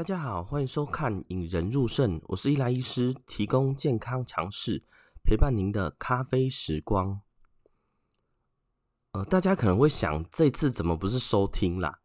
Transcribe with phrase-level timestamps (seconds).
[0.00, 4.82] 大家好，欢迎收看《引人入胜》，我是伊莱医师，提供健康常识，
[5.22, 7.20] 陪伴您的咖啡时光。
[9.12, 11.98] 呃，大家可能会想，这次怎么不是收听啦？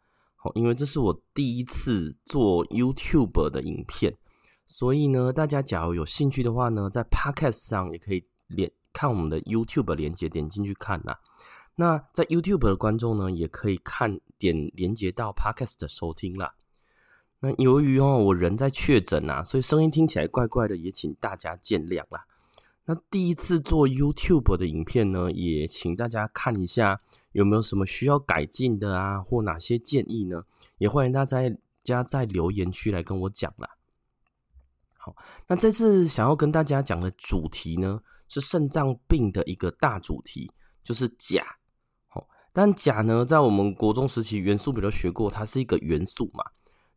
[0.43, 4.17] 哦，因为这是我第一次做 YouTube 的影片，
[4.65, 11.15] 所以呢，大家假如有兴趣的话呢，在 Podcast 上也可以连看我们的 YouTube 连接，点进去看呐。
[11.75, 16.55] 那在 YouTube 的观众呢，也可以看点连接到 Podcast 的收听啦。
[17.57, 22.25] 由于哦，我人在确诊啊，所以声音听起来怪怪的，也请大家见谅啦。
[22.85, 26.99] 那第一次做 YouTube 的影片呢，也请大家看一下
[27.31, 30.43] 有没有什么需要改进的啊，或哪些建议呢？
[30.77, 31.39] 也欢迎大家
[31.83, 33.69] 加在留言区来跟我讲啦。
[34.97, 35.15] 好，
[35.47, 40.51] 那这次想要跟大家讲的主题呢，是肾脏病的一个大主题，
[40.83, 41.43] 就是钾。
[42.07, 46.43] 好，但钾呢，在我们国中时期元素比都学过，它是一个元素嘛。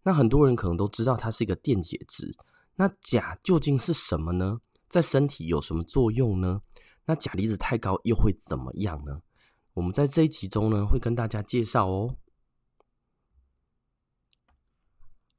[0.09, 2.35] 那很多人可能都知道它是一个电解质。
[2.77, 4.59] 那钾究竟是什么呢？
[4.89, 6.63] 在身体有什么作用呢？
[7.05, 9.21] 那钾离子太高又会怎么样呢？
[9.75, 12.17] 我们在这一集中呢，会跟大家介绍哦。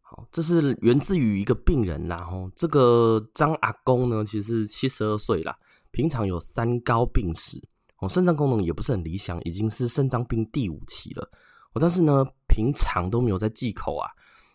[0.01, 5.57] 好，这是源自于一个病人啦，吼，这个张阿公呢，其实是七十二岁啦，
[5.89, 7.59] 平常有三高病史，
[7.97, 11.27] 哦，肾脏功能也不是很理想，已经是肾脏病第五期了，
[11.73, 14.07] 哦，但是呢，平常都没有在忌口啊。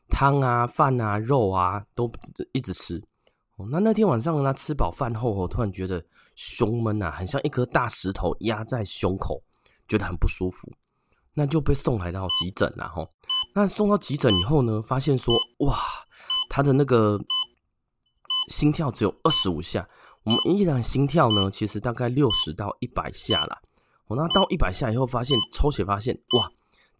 [0.09, 2.11] 汤啊、饭啊、肉啊，都
[2.53, 3.03] 一直吃。
[3.57, 9.43] 哦，那那天晚上呢，吃饱饭后，我突然觉得胸闷啊，很像一颗大石头压在胸口，
[9.87, 10.73] 觉得很不舒服。
[11.35, 13.09] 那就被送来到急诊了哈。
[13.55, 15.77] 那送到急诊以后呢，发现说，哇，
[16.49, 17.19] 他的那个
[18.49, 19.89] 心跳只有二十五下。
[20.23, 23.61] 我们一般心跳呢，其实大概六十到一百下啦。
[24.07, 26.51] 哦，那到一百下以后，发现抽血发现，哇，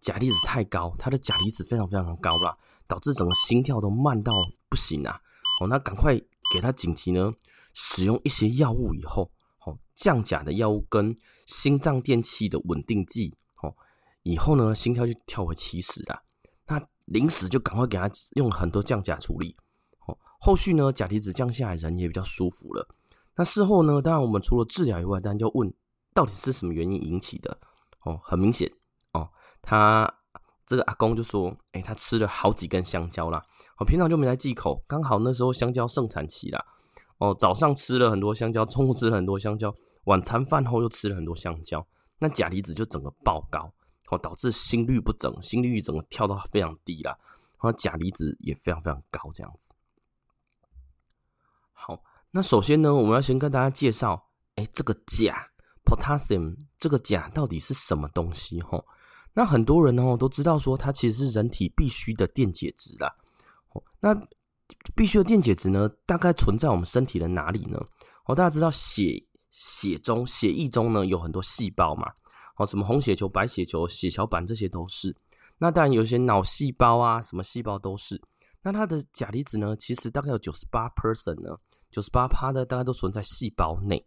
[0.05, 2.57] 钾离子太高，他的钾离子非常非常高啦。
[2.87, 4.31] 导致整个心跳都慢到
[4.69, 5.19] 不行啊！
[5.59, 6.15] 哦，那赶快
[6.53, 7.33] 给他紧急呢，
[7.73, 9.31] 使用一些药物以后，
[9.65, 11.17] 哦，降钾的药物跟
[11.47, 13.75] 心脏电器的稳定剂，哦，
[14.23, 16.23] 以后呢，心跳就跳回七十了。
[16.67, 19.57] 那临时就赶快给他用很多降钾处理，
[20.07, 22.87] 哦，后续呢，钾离子降下来，人也比较舒服了。
[23.35, 25.73] 那事后呢，当然我们除了治疗以外，当然就问
[26.13, 27.59] 到底是什么原因引起的？
[28.03, 28.71] 哦，很明显，
[29.65, 30.13] 他。
[30.67, 33.45] 这个阿公就说：“哎、他吃了好几根香蕉啦。
[33.77, 36.65] 我平常就没来忌口，刚好那时候香蕉盛产期啦。
[37.19, 39.71] 哦，早上吃了很多香蕉，中午吃了很多香蕉，
[40.05, 41.87] 晚餐饭后又吃了很多香蕉，
[42.19, 43.71] 那钾离子就整个爆高，
[44.09, 49.75] 哦，导致心率不整，心率整个跳到非常低啦，然后钾离子也非常非常高，这样子。
[51.75, 55.51] 好，那首先呢，我们要先跟大家介绍，哎、欸，这个钾
[55.85, 58.63] （potassium） 这个钾到底是什么东西？
[58.63, 58.87] 吼。
[59.37, 63.13] 那很多人呢都知道说它其实是人体必需的电解质啦。
[63.73, 64.15] 哦，那
[64.95, 67.79] 必须的电解质呢，大概存在我们身体的哪里呢？
[68.27, 72.11] 哦，大家知道血血中血液中呢有很多细胞嘛。
[72.57, 75.15] 哦，什么红血球、白血球、血小板这些都是。
[75.59, 78.23] 那当然有些脑细胞啊，什么细胞都是。
[78.63, 81.59] 那它的钾离子呢，其实大概有九十八 percent 呢，
[81.91, 84.07] 九十八趴的大概都存在细胞内。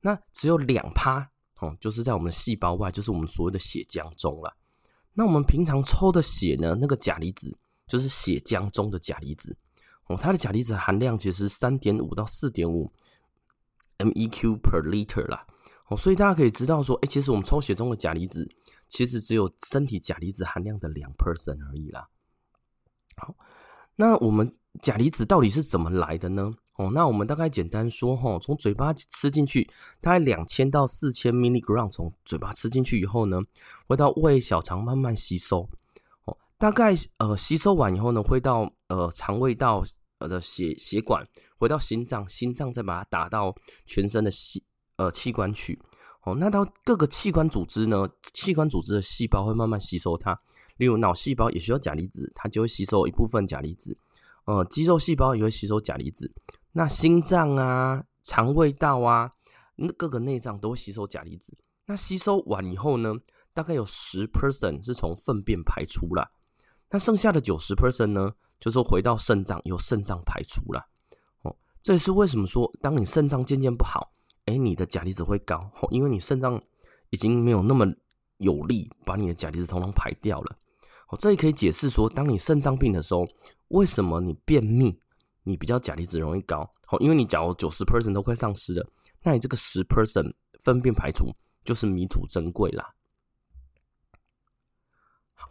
[0.00, 1.30] 那只有两趴。
[1.58, 4.56] 哦，就是在我们的细胞外，就是我们所谓的血浆中了。
[5.14, 7.56] 那我们平常抽的血呢，那个钾离子
[7.86, 9.56] 就是血浆中的钾离子。
[10.08, 12.92] 哦，它的钾离子含量其实三点五到四点五
[13.98, 15.46] MEq per liter 啦。
[15.88, 18.46] 哦，所以大家可以知道说，哎，其实我们抽血中的钾离子
[18.88, 22.06] 其实只有身体钾离子含量的两 percent 而已啦。
[23.16, 23.34] 好，
[23.94, 26.54] 那我们钾离子到底是怎么来的呢？
[26.76, 29.66] 哦，那我们大概简单说哈，从嘴巴吃进去，
[30.00, 33.40] 大概两千到四千 milligram，从嘴巴吃进去以后呢，
[33.86, 35.66] 会到胃小肠慢慢吸收。
[36.26, 39.82] 哦，大概呃吸收完以后呢，会到呃肠胃道
[40.18, 41.26] 呃的血血管，
[41.56, 43.54] 回到心脏，心脏再把它打到
[43.86, 44.62] 全身的细
[44.96, 45.80] 呃器官去。
[46.24, 50.38] 哦，那到各个器官组织呢，器官组织的细胞会慢慢吸收它。
[50.76, 53.96] 例如脑细胞也需要钾离子，它就会吸收一部分钾离子。
[54.44, 56.30] 呃，肌肉细胞也会吸收钾离子。
[56.78, 59.32] 那心脏啊、肠胃道啊，
[59.76, 61.56] 那各个内脏都会吸收钾离子。
[61.86, 63.14] 那吸收完以后呢，
[63.54, 66.30] 大概有十 percent 是从粪便排出了。
[66.90, 68.30] 那剩下的九十 percent 呢，
[68.60, 70.86] 就是回到肾脏，由肾脏排出了。
[71.44, 74.10] 哦，这也是为什么说，当你肾脏渐渐不好，
[74.44, 76.62] 哎，你的钾离子会高，哦，因为你肾脏
[77.08, 77.86] 已经没有那么
[78.36, 80.58] 有力把你的钾离子统统排掉了。
[81.08, 83.26] 哦，这也可以解释说，当你肾脏病的时候，
[83.68, 85.00] 为什么你便秘？
[85.48, 88.84] 你比较钾离子容易高，好，因为你假如九十 percent 都快丧失了，
[89.22, 91.26] 那你这个十 percent 粪便排除
[91.64, 92.92] 就是弥足珍贵啦。
[95.34, 95.48] 好，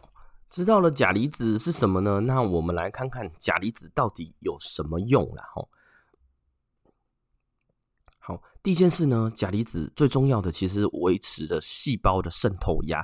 [0.50, 2.20] 知道了钾离子是什么呢？
[2.20, 5.48] 那我们来看看钾离子到底有什么用啦。
[5.54, 5.70] 吼，
[8.18, 13.00] 好，第一件事呢，钾离子最重要的其实维持的细胞的渗透压。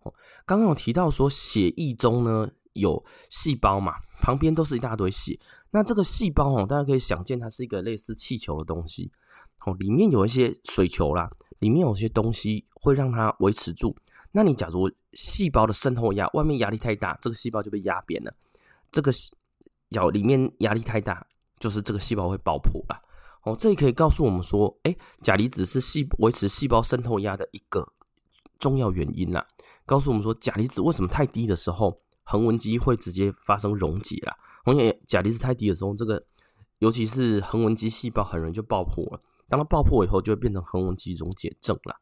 [0.00, 0.12] 哦，
[0.44, 5.40] 刚刚有提到说血液中呢有细胞嘛，旁边都是一大堆血。
[5.74, 9.10] 那这个细胞哦，大家可以想见它是一个类似气球的东西。
[9.66, 11.28] 哦，里面有一些水球啦，
[11.58, 13.96] 里面有些东西会让它维持住。
[14.30, 18.32] 那你假如细胞的渗透压，外面压力太大，这个细胞就被压扁了。
[18.92, 19.10] 这个
[19.88, 21.26] 咬里面压力太大，
[21.58, 23.02] 就是这个细胞会爆破了。
[23.42, 27.92] 哦，这也可以告诉我们说，哎，钾离子是细维持细胞渗透压的一个
[28.60, 29.44] 重要原因啦。
[29.84, 34.36] 告诉我们说，钾离子为什么太低的时候，横纹肌会直接发生溶解啦。
[34.66, 36.24] 因为钾离子太低的时候，这个
[36.78, 39.20] 尤其是横纹肌细胞很容易就爆破了。
[39.46, 42.00] 当它爆破以后，就会变成横纹肌溶解症了。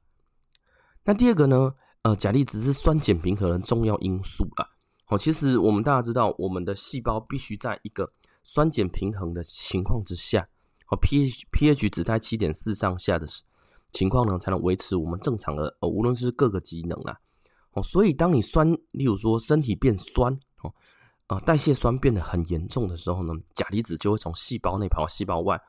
[1.04, 1.74] 那第二个呢？
[2.02, 4.66] 呃，钾离子是酸碱平衡的重要因素啊。
[5.04, 10.48] 好，其实我们大家知道，我们的细胞必须在一个酸碱平衡的情况之下，
[10.86, 13.26] 好，pH pH 值在七点四上下的
[13.92, 17.16] 情况呢，才能维持我们正常的呃，无论是各个机能啊。
[17.72, 20.74] 哦，所以当你酸，例如说身体变酸，哦，
[21.26, 25.60] 啊，代谢酸变得很严重的时候呢，钾离子就会从细胞内跑到细胞外。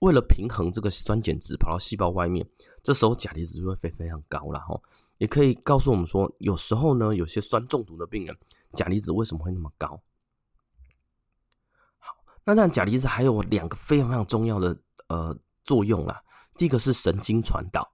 [0.00, 2.44] 为了平衡这个酸碱值，跑到细胞外面，
[2.82, 4.76] 这时候钾离子就会非非常高了哈。
[5.18, 8.36] 也可以告诉我们说，有时候呢，有些酸中毒的病人，
[8.72, 10.02] 钾离子为什么会那么高？
[11.98, 14.76] 好，那但钾离子还有两个非常非常重要的
[15.06, 16.20] 呃作用啦。
[16.56, 17.88] 第一个是神经传导，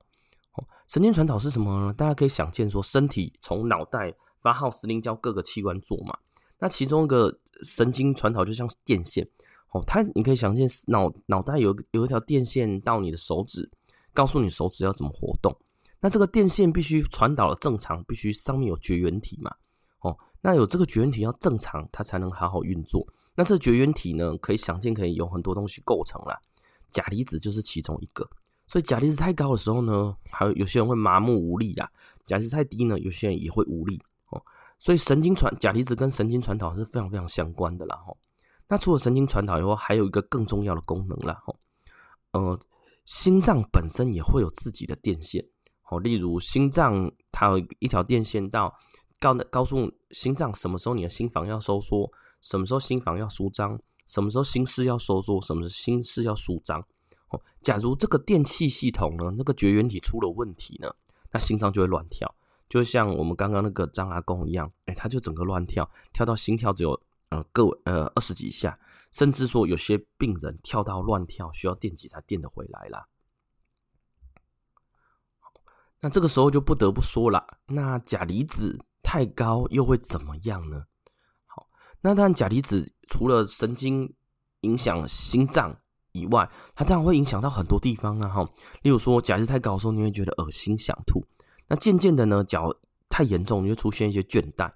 [0.88, 1.92] 神经传导是什么呢？
[1.92, 6.16] 大家可以想见说，身体从脑袋发号施令，叫各个器官做嘛。
[6.58, 9.28] 那其中一个神经传导就像电线。
[9.72, 13.70] 哦，它你可以想见脑脑袋有有一条电线到你的手指，
[14.14, 15.54] 告诉你手指要怎么活动。
[16.00, 19.54] 那这个电线必须传导的正常，必须上面有绝缘体嘛。
[20.00, 23.06] 哦，那有这个绝缘体要正常，它才能好好运作。
[23.34, 26.40] 那这绝缘体呢，可以想见可以有很多东西构成啦，
[26.90, 28.26] 钾离子就是其中一个。
[28.68, 31.88] 所以钾离子太高的时候呢，还有有些人会麻木无力啊；
[32.26, 33.98] 钾离子太低呢，有些人也会无力。
[34.28, 34.40] 哦，
[34.78, 37.96] 所以神经传钾离子跟神经传导是非常非常相关的啦。
[38.06, 38.16] 吼。
[38.68, 41.56] 那除了神经传导以后，还有一个更重要的功能啦，吼，
[42.32, 42.60] 呃，
[43.06, 45.42] 心脏本身也会有自己的电线，
[45.88, 48.70] 哦，例如心脏它有一条电线到
[49.18, 52.12] 告告诉心脏什么时候你的心房要收缩，
[52.42, 56.84] 什么时候心房要舒张，什么时候心室要收缩，什么时候心室要舒张。
[57.68, 60.90] 假如这个电气系统呢，那个绝缘体出了问题呢，
[61.30, 62.34] 那心脏就会乱跳，
[62.66, 66.98] 就像我们刚刚那个张阿公一样，哎，他就整个乱跳，跳到心跳只有。
[67.30, 68.80] 呃，各，呃，二十几下，
[69.12, 73.06] 甚至说有些病人跳到乱跳，需要电击才电得回来啦。
[76.00, 80.84] 那这个时候就不得不说了，那钾离子太高又会怎么样呢？
[81.44, 81.68] 好，
[82.00, 84.14] 那但钾离子除了神经
[84.62, 85.78] 影响心脏
[86.18, 88.28] 以外，它当然会影响到很多地方啊。
[88.28, 88.44] 哈，
[88.82, 91.24] 例如说钾离子太高的时候，你会觉得恶心想吐。
[91.68, 92.62] 那渐渐的呢，钾
[93.08, 94.70] 太严重，你会出现一些倦怠。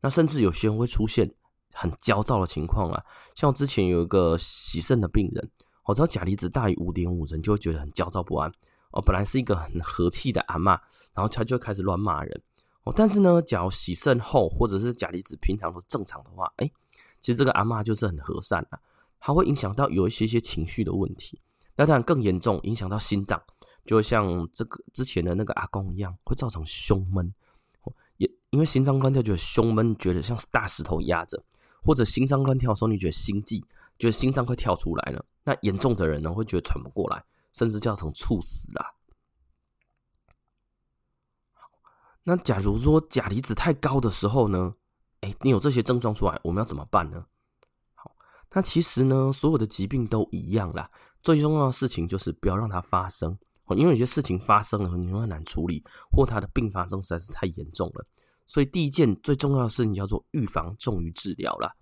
[0.00, 1.34] 那甚至有些人会出现。
[1.76, 3.04] 很焦躁的情况啊，
[3.34, 5.50] 像我之前有一个洗肾的病人，
[5.82, 8.48] 我知道钾离子大于五点五，人就会觉得很焦躁不安。
[8.92, 10.74] 哦，本来是一个很和气的阿妈，
[11.14, 12.42] 然后他就开始乱骂人。
[12.84, 16.70] 哦，但是呢，假如洗肾后或者是钾离子平常都正常的话，哎，
[17.20, 18.78] 其实这个阿妈就是很和善啊。
[19.26, 21.40] 它会影响到有一些些情绪的问题，
[21.74, 23.42] 那当然更严重，影响到心脏，
[23.86, 27.32] 就会像这个之前的那个阿公一样，会造成胸闷。
[28.18, 31.42] 也因为心脏乱跳，觉得胸闷，觉得像是大石头压着。
[31.82, 33.64] 或者心脏乱跳的时候，你觉得心悸，
[33.98, 35.24] 觉得心脏快跳出来了。
[35.42, 38.92] 那严重的人呢，会觉得喘不过来，甚至叫成猝死啦。
[42.24, 44.74] 那假如说钾离子太高的时候呢，
[45.22, 47.24] 哎，你有这些症状出来，我们要怎么办呢？
[48.54, 50.88] 那其实呢，所有的疾病都一样啦。
[51.22, 53.36] 最重要的事情就是不要让它发生，
[53.76, 55.82] 因为有些事情发生了，你会很难处理，
[56.12, 58.06] 或它的并发症实在是太严重了。
[58.46, 61.74] 所以第一件最重要的事情叫做预防重于治疗啦，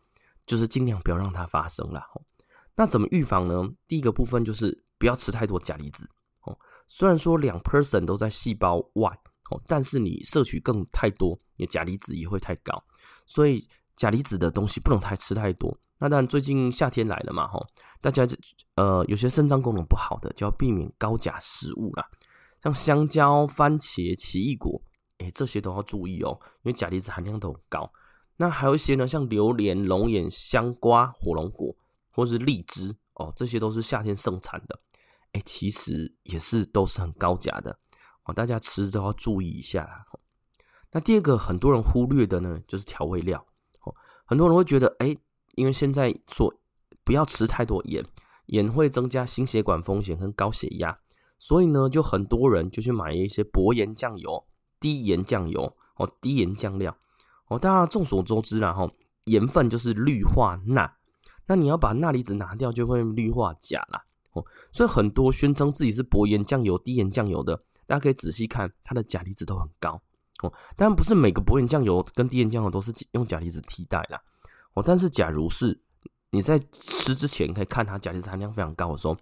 [0.47, 2.09] 就是尽量不要让它发生啦。
[2.75, 3.69] 那怎么预防呢？
[3.87, 6.09] 第一个部分就是不要吃太多钾离子
[6.43, 6.57] 哦。
[6.87, 9.11] 虽然说两 person 都在细胞外
[9.51, 12.83] 哦，但是你摄取更太多，你钾离子也会太高。
[13.27, 15.77] 所以钾离子的东西不能太吃太多。
[16.03, 17.65] 那当然最近夏天来了嘛，吼，
[18.01, 18.27] 大家
[18.75, 22.05] 呃有些肾脏功能不好的就要避免高钾食物啦，
[22.61, 24.83] 像香蕉、番茄、奇异果。
[25.19, 27.89] 哎，这些都要注意哦，因为钾离子含量都很高。
[28.37, 31.73] 那还有一些呢，像榴莲、龙眼、香瓜、火龙果，
[32.11, 34.81] 或是荔枝哦，这些都是夏天盛产的。
[35.31, 37.79] 哎，其实也是都是很高钾的
[38.25, 40.05] 哦，大家吃都要注意一下。
[40.91, 43.47] 那第二个很多人忽略的呢，就是调味料
[44.25, 45.17] 很多人会觉得，哎，
[45.53, 46.55] 因为现在说
[47.05, 48.05] 不要吃太多盐，
[48.47, 50.99] 盐会增加心血管风险跟高血压，
[51.39, 54.45] 所以呢，就很多人就去买一些薄盐酱油、
[54.81, 56.97] 低盐酱油哦、低盐酱料
[57.49, 57.59] 哦。
[57.59, 58.91] 大家众所周知啦，哈，
[59.25, 60.91] 盐分就是氯化钠，
[61.47, 64.03] 那你要把钠离子拿掉，就会氯化钾啦。
[64.33, 67.57] 哦，所以很多宣称自己是薄盐酱油、低盐酱油的，
[67.87, 70.01] 大家可以仔细看，它的钾离子都很高。
[70.43, 74.19] 哦，当然不是每个薄盐酱油跟低盐酱油都是用钾离子替代啦。
[74.75, 75.79] 哦，但是假如是
[76.31, 79.17] 你在吃之前可以看它钾离子含量非常高的时候，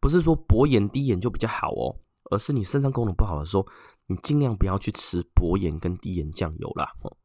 [0.00, 1.94] 不是说薄盐低盐就比较好哦，
[2.30, 3.66] 而是你肾脏功能不好的时候，
[4.06, 6.92] 你尽量不要去吃薄盐跟低盐酱油啦。
[7.02, 7.16] 哦，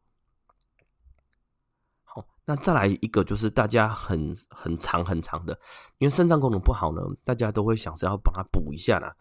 [2.04, 5.60] 好，那再来一个就是大家很很长很长的，
[5.98, 9.16] 因为肾脏功能不好呢，大家都会想是要把它补一下啦。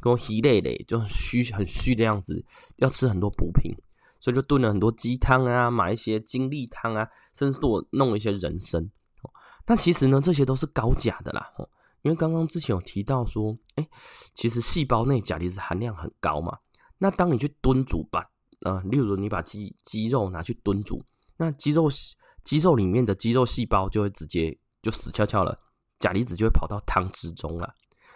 [0.00, 2.44] 跟我稀累累，就很虚很虚的样子，
[2.76, 3.74] 要吃很多补品，
[4.24, 8.90] 所以就炖了很多鸡汤啊，买一些精力汤啊，甚至我弄一些人参。
[9.66, 11.46] 那其实呢，这些都是高钾的啦。
[12.00, 13.86] 因为刚刚之前有提到说，哎，
[14.32, 16.56] 其实细胞内钾离子含量很高嘛。
[16.96, 18.26] 那当你去炖煮把，
[18.60, 21.04] 呃，例如你把鸡鸡肉拿去炖煮，
[21.36, 21.90] 那鸡肉
[22.42, 25.58] 鸡肉里面的肌肉细胞就会直接就死翘翘了，
[25.98, 27.74] 钾离子就会跑到汤汁中了。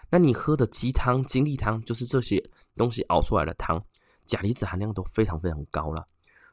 [0.08, 2.42] 那你喝的鸡汤、精力汤，就是这些
[2.76, 3.78] 东西熬出来的汤，
[4.28, 6.06] 钾离子含量都非常非常高了。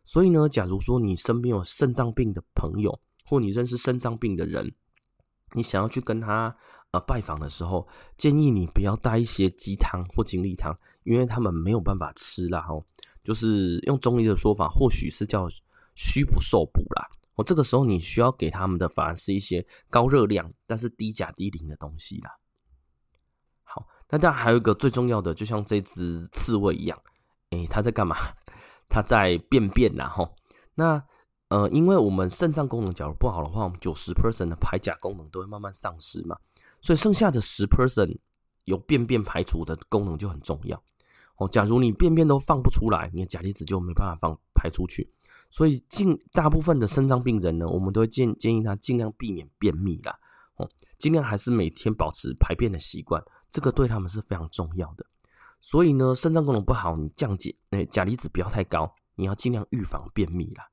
[0.03, 4.73] 所以呢，假如说你身边有肾脏病的朋友，或你认识肾脏病的人，
[5.53, 6.55] 你想要去跟他
[6.91, 12.61] 呃拜访的时候，建议你不要带一些鸡汤或精力汤，因为他们没有办法吃啦。
[12.61, 12.85] 吼，
[13.23, 15.47] 就是用中医的说法，或许是叫
[15.95, 17.09] 虚不受补啦。
[17.35, 22.37] 哦，这个时候你需要给他们的反而是一些高热量但是低钾低磷的东西啦。
[23.63, 26.97] 好那当然还有一个最重要的，就像这只刺猬一样，
[27.59, 28.15] 诶，他在干嘛？
[28.89, 30.35] 他在便便呐，吼。
[30.75, 31.03] 那
[31.49, 36.35] 呃，因为我们肾脏功能假如不好的话，我们九十 percent 的排钾功能都会慢慢丧失嘛，
[36.81, 38.17] 所以剩下的十 percent
[38.65, 40.81] 有便便排除的功能就很重要。
[41.37, 45.09] 哦，假如你便便都放不出来，你的钾离子就没办法放排出去，
[45.51, 50.17] 所以尽大部分的肾脏病人呢，我们都会建建议他尽量避免便秘啦，
[50.55, 53.23] 哦，尽量还是每天保持排便的习惯。
[53.51, 55.05] 这个对他们是非常重要的，
[55.65, 60.69] 所以呢，肾脏功能不好，你降解，哎，钾离子不要太高，你要尽量预防便秘啦。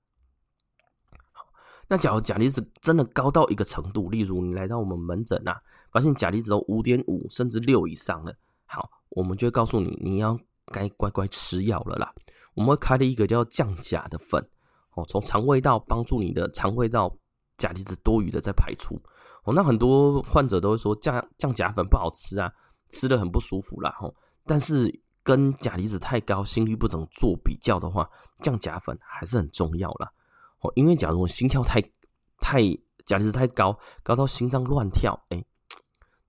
[1.32, 1.46] 好，
[1.88, 5.58] 那假如钾离子真的高到一个程度，例如你来到我们门诊啊，
[5.90, 8.34] 发现钾离子都五点五甚至六以上了，
[8.66, 12.12] 好，我们就会告诉你，你要该乖乖吃药了啦。
[12.52, 14.46] 我们会开了一个叫降钾的粉，
[14.92, 17.10] 哦，从肠胃道帮助你的肠胃道
[17.56, 19.00] 钾离子多余的再排出。
[19.44, 22.52] 哦，那很多患者都会说降降钾粉不好吃啊。
[22.90, 24.14] 吃的很不舒服啦，吼！
[24.44, 28.08] 但是跟钾离子太高、心律不整做比较的话，
[28.40, 30.12] 降钾粉还是很重要啦。
[30.60, 31.80] 哦，因为假如我心跳太
[32.38, 32.60] 太
[33.06, 35.44] 钾离子太高，高到心脏乱跳，哎、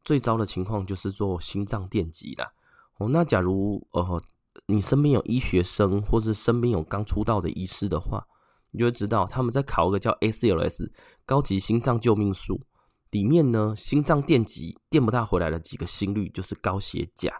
[0.03, 2.51] 最糟的情况就是做心脏电极啦。
[2.97, 4.21] 哦，那假如呃
[4.67, 8.23] 你身边有医学生，或是身边有刚出道的医师的话，
[8.71, 10.91] 你就会知道他们在考一个叫 ACLS
[11.25, 12.61] 高级心脏救命术。
[13.09, 17.31] 里面呢，心脏电极电不大回来的几个心率就是高血钾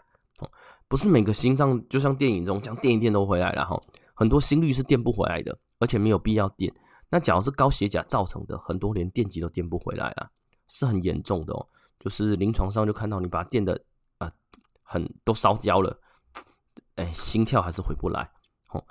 [0.88, 3.80] 不是每个心脏就像电影中这样电一电都回来了哈，
[4.14, 6.72] 很多心率是电不回来的，而且没有必要电。
[7.10, 10.30] 那假如是高血钾造成的，很多连电极都电不回来了，
[10.68, 11.66] 是很严重的哦。
[11.98, 13.80] 就是临床上就看到你把电的
[14.18, 14.30] 啊、
[14.82, 15.98] 很都烧焦了，
[16.96, 18.30] 哎，心跳还是回不来。
[18.70, 18.84] 哦，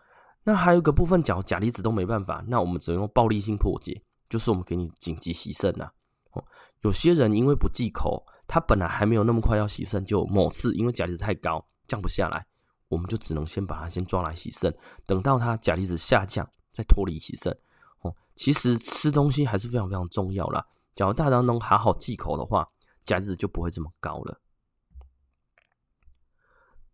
[0.43, 5.91] 那还有个部分，假如钾离子都没办法，那我们只能用暴力性破解，就是我们给你紧急洗肾呐。
[6.81, 12.45] 有些人因为不忌口，他本来还没有那么快要洗肾，就某次因为钾离子太高降不下来，
[12.87, 14.71] 我们就只能先把他先抓来洗肾，
[15.07, 17.51] 等到他钾离子下降再脱离洗肾。
[18.01, 20.63] 哦，其实吃东西还是非常非常重要啦。
[20.93, 22.67] 假如大家能好好忌口的话，
[23.03, 24.39] 钾离子就不会这么高了。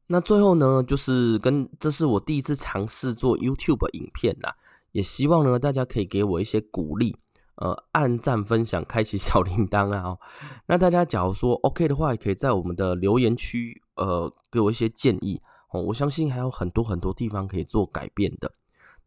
[0.07, 4.55] 那最后呢，就是跟这是我第一次尝试做 YouTube 影片啦，
[4.93, 7.17] 也希望呢大家可以给我一些鼓励。
[7.59, 10.17] 呃，按赞、分享、开启小铃铛啊！
[10.65, 15.81] 那大家假如说 OK 的话，也可以在我们的留言区呃给我一些建议哦。
[15.81, 18.49] 我相信还有很多很多地方可以做改变的。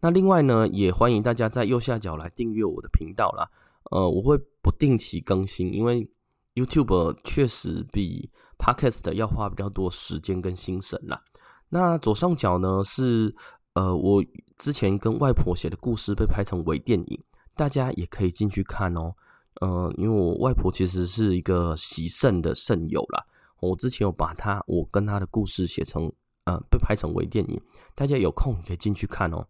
[0.01, 3.49] 那另外呢，也欢迎大家在右下角来订阅我的频道啦。
[3.91, 6.07] 呃，我会不定期更新，因为
[6.55, 8.29] YouTube 确实比
[8.59, 11.23] Podcast 要花比较多时间跟心神啦。
[11.71, 13.35] 那左上角呢是
[13.73, 14.23] 呃我
[14.59, 17.19] 之前跟外婆写的故事被拍成微电影。
[17.55, 19.15] 大家也可以进去看哦，
[19.61, 23.25] 嗯，因为我外婆其实是一个喜肾的肾友啦，
[23.61, 26.11] 我之前有把她我跟她的故事写成，
[26.45, 27.61] 呃，被拍成微电影，
[27.95, 29.47] 大家有空可以进去看哦。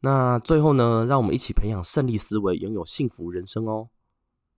[0.00, 3.88] 那最后呢，让我们一起培养胜利思维，拥有幸福人生哦。